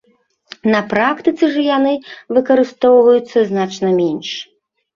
[0.75, 1.93] На практыцы жа яны
[2.39, 4.29] выкарыстоўваюцца значна менш.